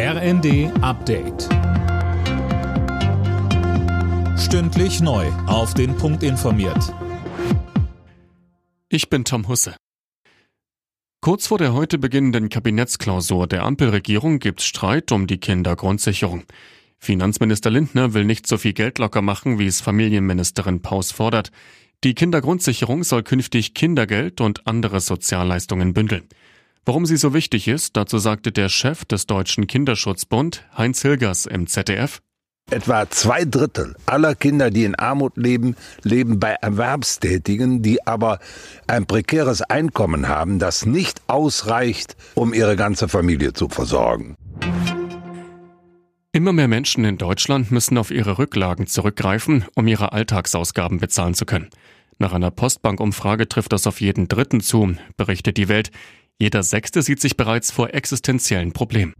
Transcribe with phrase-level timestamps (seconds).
[0.00, 1.48] RND Update.
[4.38, 5.26] Stündlich neu.
[5.48, 6.94] Auf den Punkt informiert.
[8.88, 9.74] Ich bin Tom Husse.
[11.20, 16.44] Kurz vor der heute beginnenden Kabinettsklausur der Ampelregierung gibt Streit um die Kindergrundsicherung.
[17.00, 21.50] Finanzminister Lindner will nicht so viel Geld locker machen, wie es Familienministerin Paus fordert.
[22.04, 26.28] Die Kindergrundsicherung soll künftig Kindergeld und andere Sozialleistungen bündeln.
[26.88, 31.66] Warum sie so wichtig ist, dazu sagte der Chef des Deutschen Kinderschutzbund, Heinz Hilgers im
[31.66, 32.22] ZDF.
[32.70, 38.38] Etwa zwei Drittel aller Kinder, die in Armut leben, leben bei Erwerbstätigen, die aber
[38.86, 44.34] ein prekäres Einkommen haben, das nicht ausreicht, um ihre ganze Familie zu versorgen.
[46.32, 51.44] Immer mehr Menschen in Deutschland müssen auf ihre Rücklagen zurückgreifen, um ihre Alltagsausgaben bezahlen zu
[51.44, 51.68] können.
[52.18, 55.90] Nach einer Postbank-Umfrage trifft das auf jeden Dritten zu, berichtet die Welt.
[56.40, 59.12] Jeder Sechste sieht sich bereits vor existenziellen Problemen.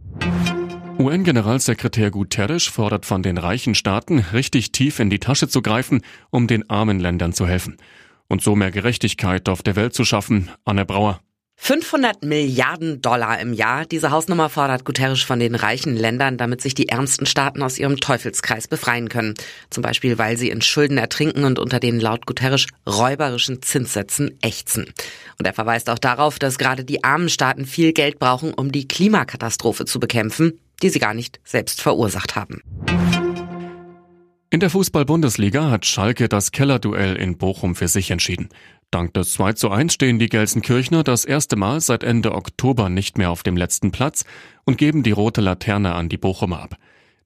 [0.97, 6.47] UN-Generalsekretär Guterres fordert von den reichen Staaten, richtig tief in die Tasche zu greifen, um
[6.47, 7.75] den armen Ländern zu helfen.
[8.29, 10.49] Und so mehr Gerechtigkeit auf der Welt zu schaffen.
[10.63, 11.19] Anne Brauer.
[11.61, 13.85] 500 Milliarden Dollar im Jahr.
[13.85, 17.97] Diese Hausnummer fordert Guterres von den reichen Ländern, damit sich die ärmsten Staaten aus ihrem
[17.99, 19.35] Teufelskreis befreien können.
[19.69, 24.91] Zum Beispiel, weil sie in Schulden ertrinken und unter den laut Guterres räuberischen Zinssätzen ächzen.
[25.37, 28.87] Und er verweist auch darauf, dass gerade die armen Staaten viel Geld brauchen, um die
[28.87, 32.63] Klimakatastrophe zu bekämpfen, die sie gar nicht selbst verursacht haben.
[34.51, 38.49] In der Fußball-Bundesliga hat Schalke das Kellerduell in Bochum für sich entschieden.
[38.91, 43.19] Dank des 2 zu 1 stehen die Gelsenkirchner das erste Mal seit Ende Oktober nicht
[43.19, 44.25] mehr auf dem letzten Platz
[44.65, 46.75] und geben die rote Laterne an die Bochumer ab.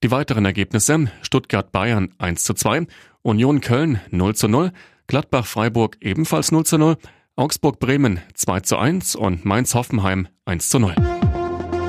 [0.02, 2.86] Die weiteren Ergebnisse Stuttgart Bayern 1 zu 2,
[3.22, 4.72] Union Köln 0 zu 0,
[5.06, 6.96] Gladbach Freiburg ebenfalls 0 zu 0,
[7.36, 10.94] Augsburg Bremen 2 zu 1 und Mainz Hoffenheim 1 zu 0.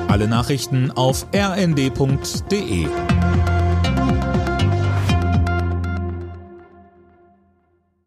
[0.08, 2.86] Alle Nachrichten auf rnd.de